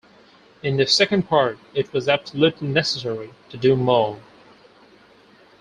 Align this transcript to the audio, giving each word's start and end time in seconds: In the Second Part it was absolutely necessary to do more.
In 0.63 0.77
the 0.77 0.87
Second 0.87 1.29
Part 1.29 1.59
it 1.75 1.93
was 1.93 2.07
absolutely 2.09 2.67
necessary 2.69 3.35
to 3.51 3.55
do 3.57 3.75
more. 3.75 4.17